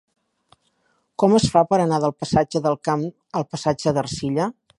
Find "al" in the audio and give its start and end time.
3.41-3.47